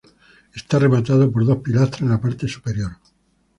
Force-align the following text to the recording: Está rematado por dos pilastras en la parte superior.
Está 0.59 0.79
rematado 0.79 1.31
por 1.31 1.45
dos 1.45 1.59
pilastras 1.59 2.01
en 2.01 2.09
la 2.09 2.19
parte 2.19 2.47
superior. 2.47 2.93